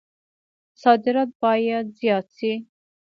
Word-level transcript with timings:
صادرات 0.81 1.29
باید 1.41 1.85
زیات 1.99 2.27
شي 2.37 2.53